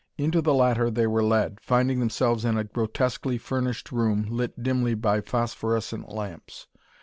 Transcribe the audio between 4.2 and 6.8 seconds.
lit dimly by phosphorescent lamps.